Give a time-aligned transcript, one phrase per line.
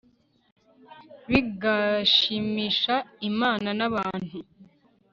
[1.29, 2.95] bigashimisha
[3.29, 4.37] imana n'abantu